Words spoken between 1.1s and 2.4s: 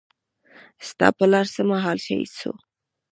پلار څه مهال شهيد